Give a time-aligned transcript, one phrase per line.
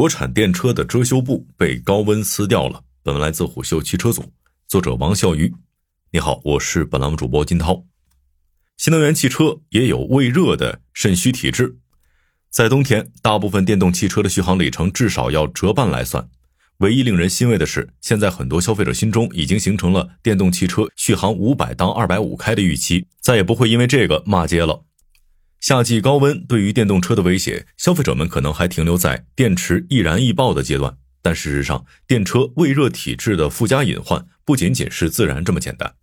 [0.00, 2.82] 国产电车的遮羞布被高温撕掉了。
[3.02, 4.24] 本文来自虎嗅汽车组，
[4.66, 5.52] 作者王笑鱼。
[6.10, 7.84] 你好，我是本栏目主播金涛。
[8.78, 11.76] 新能源汽车也有畏热的肾虚体质，
[12.48, 16.26] 在冬天，大部分电动汽车的续航里程至少要折半来算。
[16.78, 24.82] 唯一令人欣慰的是，现在很多消费者心中已经形成了电动汽车续航五百到二百五开的预期，再也不会因为这个骂街了。
[25.60, 30.96] 夏季高温对于电动车的威胁，消费者们可能还停留在电池易燃易爆的阶段。
[31.20, 35.94] 但事实上，电车胃热体质的附加隐患不仅仅是自燃这么简单。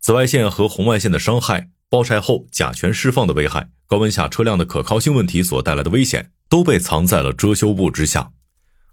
[0.00, 8.32] 紫外线和红外线的伤害、暴晒后甲醛释放的危害、高温下车辆的可靠性问题所带来的危险，都被藏在了遮羞布之下。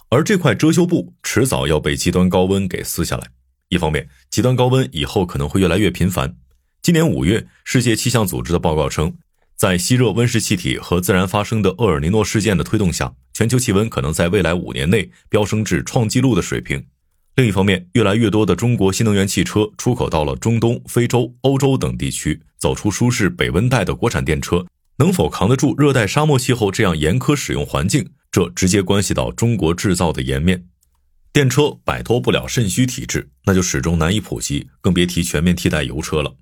[0.09, 3.29] 而这块遮羞布迟早要被极端高温给撕下来。
[3.69, 6.35] 一方面，极端高温以后可能会越来越频繁。
[6.81, 9.15] 今年五月，世界气象组织的报告称。
[9.61, 16.83] 在吸热温室气体和自然发生的厄尔尼诺事件的推动下，全球气温可能在未来五年内飙升至创纪录的水平。
[17.35, 24.65] 另一方面，越来越多的中国新能源汽车出口到了中东、非洲、欧洲等地区，走出舒适北温带的国产电车
[24.97, 30.65] 能否扛得住热带沙漠气候这样严苛使用环境，这直接关系到中国制造的颜面。
[31.31, 36.33] 电车摆脱不了肾虚体质，那就始终难以普及，更别提全面替代油车了。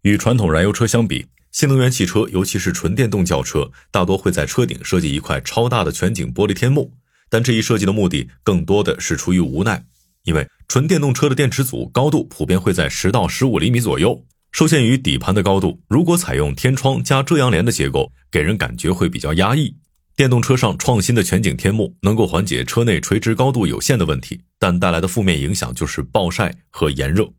[0.00, 6.92] 与传统燃油车相比，新能源汽车，尤其是纯电动轿车，大多会在车顶设计一块超大的全景玻璃天幕，
[7.30, 9.84] 但这一设计的目的更多的是出于无奈，
[10.24, 19.76] 因为纯电动车的电池组高度普遍会在十到十五厘米左右，受限于底盘的高度，如果采用天窗加遮阳帘的结构，给人感觉会比较压抑。
[20.16, 27.32] 电动车上创新的全景天幕能够缓解车内垂直高度有限的问题，但带来的负面影响就是暴晒和炎热。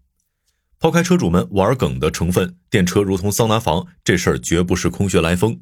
[0.85, 5.59] 抛开车主们玩梗的成分，电车如同桑拿房，这事儿绝不是空穴来风。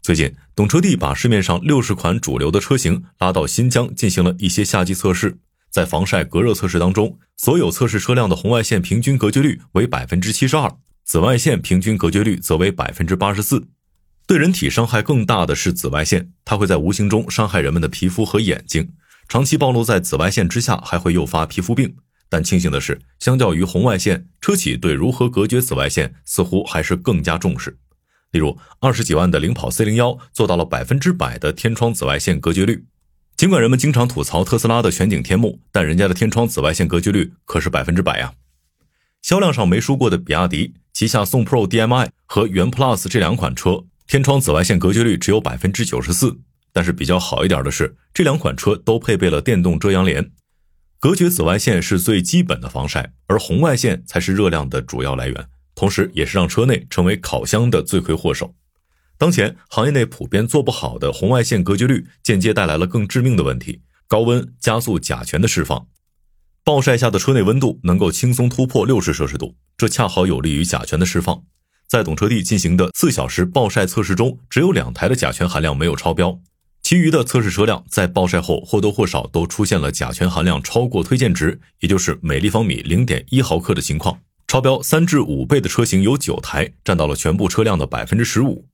[0.00, 5.38] 最近，懂车帝把市面上六十款主流的车型拉到新疆进行了一些夏季测试，
[5.72, 13.66] 在防晒隔热测试当中，所有测试车辆的红外线平均隔绝率为百分之七十二，紫外线平均隔绝率则为百分之八十四。
[14.28, 18.92] 对人体伤害更大的是紫外线，它会在无形中伤害人们的皮肤和眼睛，
[19.26, 21.96] 长期暴露在紫外线之下，还会诱发皮肤病。
[22.30, 27.76] 但庆幸的是，相较于红外线，车企对如何隔绝紫外线似乎还是更加重视。
[28.30, 32.84] 例如，二十几万的领跑 C 零幺做到了百分之百的天窗紫外线隔绝率。
[33.36, 38.32] 尽管人们经常吐槽特斯拉的全景天幕，但人家的天窗紫外线隔绝率可是百分之百呀。
[39.20, 46.38] 销量上没输过的比亚迪旗下宋 Pro DM-i 和元 Plus 这两款车，天窗紫外线隔绝率只有百分之九十四。
[46.72, 50.30] 但是比较好一点的是，这两款车都配备了电动遮阳帘。
[51.00, 58.54] 隔绝紫外线是最基本的防晒，而红外线才是热量的主要来源，同时也是让车内成为烤箱的罪魁祸首。
[59.16, 65.86] 当前行业内普遍做不好的红外线隔绝率，间接带来了更致命的问题：高温加速甲醛的释放。
[66.62, 71.42] 暴晒下的车内温度能够轻松突破六十摄氏度，这恰好有利于甲醛的释放。
[71.88, 76.38] 在懂车帝进行的四小时暴晒测试中，只有两台的甲醛含量没有超标。
[76.90, 84.18] 其余的测试车辆在暴晒后或多或少都出现了甲醛含量超过推荐值，也就是每立方米零点一毫克的情况。
[84.48, 88.66] 超标三至五倍的车型有九台，占到了全部车辆的百分之十五。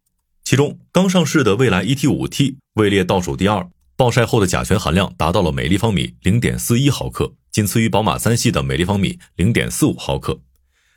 [0.42, 10.40] 其中刚上市的蔚来 ET 五 T 位列倒数第二，暴晒后的甲醛含量达到了每立方米零点四一毫克，仅次于宝马三系的每立方米零点四五毫克。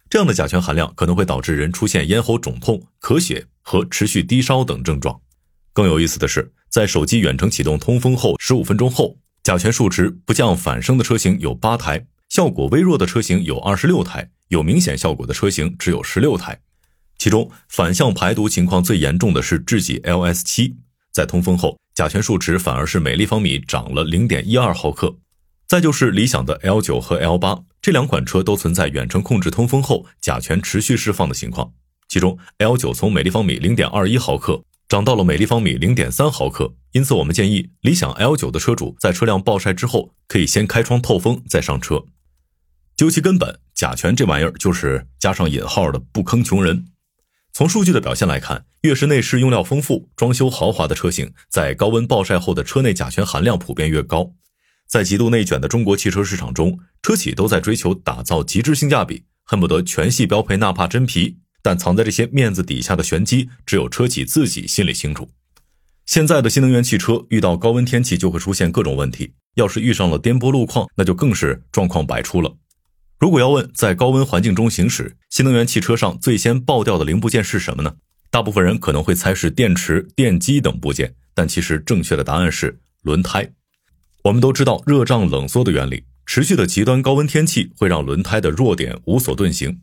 [0.10, 5.20] 这样的甲醛含量可能会导致人出现咽喉肿痛、咳血和持续低烧等症状。
[5.74, 6.52] 更有意思的是。
[6.70, 16.60] 在手机远程启动通风后十五分钟后，甲醛数值不降反升的车型有八台，效果微弱的车型有二十六台，有明显效果的车型只有十六台。
[17.18, 20.76] 其中反向排毒情况最严重的是智己 LS 七，
[21.12, 25.18] 在通风后甲醛数值反而是每立方米涨了零点一二毫克。
[25.68, 31.74] 再就是理想的 L 九和 L 八，这两款车都存在远程控制通风后甲醛持续释放的情况，
[32.08, 34.64] 其中 L 九从每立方米零点二一毫克。
[34.90, 42.04] 涨到了每立方米零点三毫克，因此我们建议理想 L 九的车主在车辆暴晒之后，可以先开窗透风再上车。
[42.96, 46.88] 究其根本，甲醛这玩意儿就是加上引号的不坑穷人。
[47.54, 54.32] 从数据的表现来看，越是内饰用料丰富、装修豪华的车型，在高温暴晒后的车内甲醛含量普遍越高。
[54.88, 61.38] 在极度内卷的中国汽车市场中，车企都在追求打造极致性价比，恨不得全系标配纳帕真皮。
[61.62, 65.30] 但藏在这些面子底下的玄机，只有车企自己心里清楚。
[66.06, 72.58] 现在的新能源汽车遇到高温天气就会出现各种问题，要是遇上了颠簸路况，那就更是状况百出了。
[73.20, 77.96] 如果要问在高温环境中行驶，新能源汽车上最先爆掉的零部件是什么呢？
[78.32, 83.52] 大部分人可能会猜是电池、电机等部件，但其实正确的答案是轮胎。
[84.24, 89.82] 我们都知道热胀冷缩的原理，持续的极端高温天气会让轮胎的弱点无所遁形。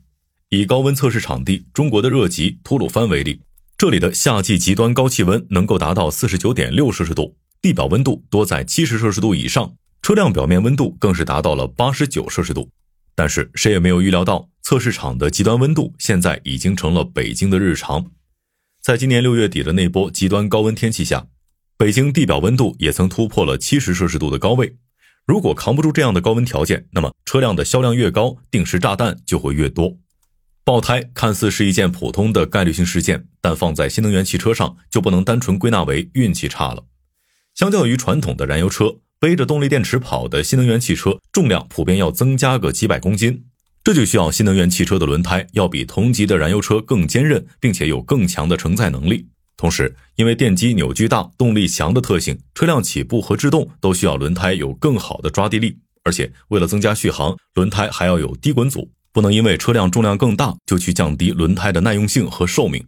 [0.50, 3.40] 以高温测试场地中国的热极吐鲁番为例，
[3.76, 12.70] 这里的夏季极端高气温能够达到四十九点六摄氏度，地表温度多在七十摄氏度以上，车辆表面温度更是达到了八十九摄氏度。
[13.16, 18.12] 但是谁也没有预料到，测试场的极端温度现在已经成了北京的日常。
[18.81, 21.26] 在今年六月底的那波极端高温天气下，
[21.76, 24.76] 北京地表温度也曾突破了七十摄氏度的高位。
[25.26, 29.98] 如果扛不住这样的高温条件，那么车辆的销量越高，定时炸弹就会越多。
[30.66, 36.86] 爆胎看似是一件普通的概率性事件，但放在新能源汽车上就不能单纯归纳为运气差了。
[37.54, 43.44] 相较于传统的燃油车，背着动力电池跑的新能源汽车重量普遍要增加个几百公斤，
[43.84, 49.28] 这就需要新能源汽车的轮胎要比同级的燃油车更坚韧，并且有更强的承载能力。
[49.56, 55.78] 同时，因为电机扭矩大、动力强的特性，车辆起步和制动都需要轮胎有更好的抓地力。
[56.02, 62.86] 而且，为了增加续航，轮胎还要有低滚阻，不能因为车辆重量更大就去降低轮胎的耐用性和寿命。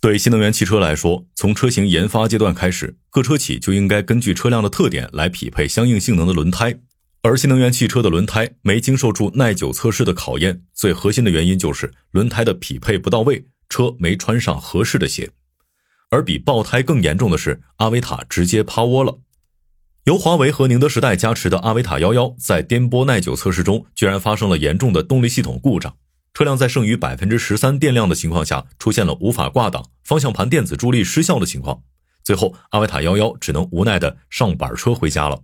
[0.00, 6.78] 对新能源汽车来说，从车型研发阶段开始，各车企就应该根据车辆的特点来匹配相应性能的轮胎。
[7.22, 15.30] 而新能源汽车的轮胎没经受住耐久测试的考验，最核心的原因就是轮胎的匹配不到位，车没穿上合适的鞋。
[16.10, 19.18] 而比爆胎更严重的是，阿维塔直接趴窝了。
[20.06, 25.96] 由华为和宁德时代加持的阿维塔幺幺，在颠簸耐久测试中，居然发生了严重的动力系统故障。
[26.32, 31.82] 车辆在剩余百分之十三电量的情况下，出现了无法挂挡、方向盘电子助力失效的情况。
[32.22, 35.40] 最后，阿维塔幺幺只能无奈的上板车回家了。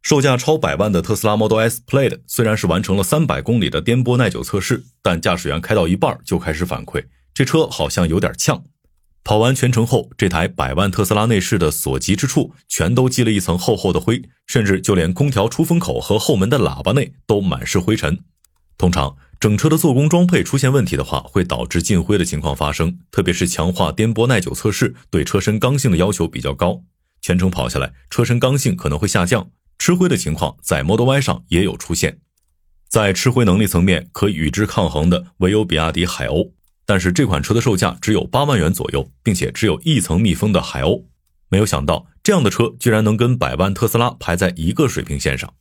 [0.00, 7.04] 售价超百万的特斯拉 Model S Plaid 虽然是完成了三百公里的颠簸耐久测试，但驾驶员开到一半就开始反馈，
[7.34, 8.64] 这车好像有点呛。
[9.24, 18.20] 跑完全程后，这台百万特斯拉内饰的所及之处全都积了一层厚厚的灰，甚至就连空调出风口和后门的喇叭内都满是灰尘。
[18.76, 22.98] 通常，整车的做工装配出现问题的话，会导致进灰的情况发生。
[23.10, 26.82] 特别是强化颠簸耐久测试对车身刚性的要求比较高，
[27.22, 29.48] 全程跑下来，车身刚性可能会下降，
[29.78, 32.18] 吃灰的情况在 Model Y 上也有出现。
[32.90, 36.50] 在吃灰能力层面，可与之抗衡的唯有比亚迪海鸥。
[36.86, 41.04] 但是这款车的售价只有八万元左右，并且只有一层密封的海鸥。
[41.48, 45.54] 没有想到这样的车居然能跟百万特斯拉排在一个水平线上。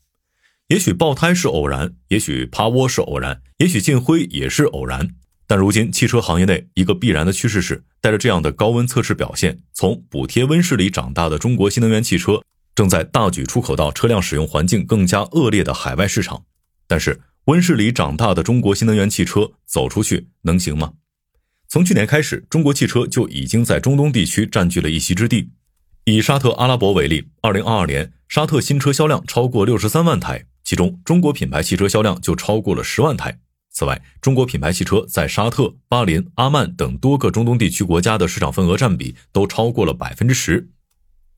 [0.69, 5.09] 也许爆胎是偶然，也许趴窝是偶然，也许进灰也是偶然。
[5.45, 12.41] 但如今汽车行业内一个必然的趋势是，带着这样的高温测试表现，从补贴温室里长大的中国新能源汽车，
[12.73, 16.45] 正在大举出口到车辆使用环境更加恶劣的海外市场。
[16.87, 20.93] 但是温室里长大的中国新能源汽车走出去能行吗？
[21.73, 25.49] 从去年开始，中国汽车就已经在中东地区占据了一席之地。
[26.05, 33.39] 以沙特阿拉伯为例，二零二二年沙特新车销量超过六十三万台，其中中国品牌汽车销量就超过了十万台。
[33.71, 40.69] 此外，中国品牌汽车在沙特、巴林、阿曼等多个中东地区国家的市场份额占比都超过了百分之十。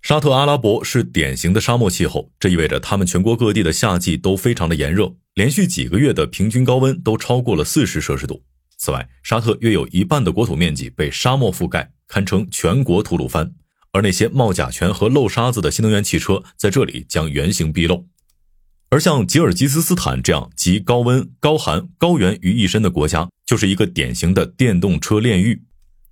[0.02, 8.44] 沙特阿拉伯是典型的沙漠气候，这意味着他们全国各地的夏季都非常的炎热，连续几个月的平均高温都超过了四十摄氏度。
[8.78, 13.54] 此外，沙特约有一半的国土面积被沙漠覆盖，堪称全国吐鲁番。
[13.92, 18.08] 而那些冒甲醛和漏沙子的新能源汽车在这里将原形毕露。
[18.90, 25.64] 而像吉尔吉斯斯坦这样集高温、高寒、高原于一身的国家，就是一个典型的电动车炼狱。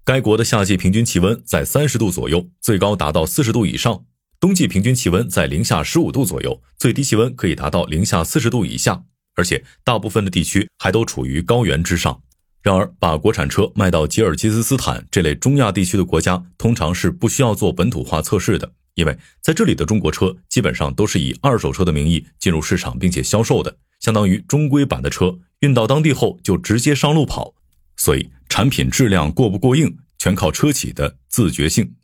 [0.06, 4.04] 该国的夏季平均气温在三十度左右，最高达到四十度以上；
[4.40, 9.04] 冬季平均气温在零下十五度左右，最低气温可以达到零下四十度以下。
[9.36, 12.22] 而且，大部分的地区还都处于高原之上。
[12.64, 27.54] 然而，把国产车卖到吉尔吉斯斯坦这类中亚地区的国家，通常是不需要做本土化测试的，因为在这里的中国车基本上都是以二手车的名义进入市场并且销售的，相当于中规版的车运到当地后就直接上路跑，
[27.98, 31.96] 所以产品质量过不过硬，全靠车企的自觉性。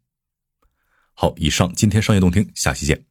[1.14, 3.09] 好，以上今天商业动听，下期见。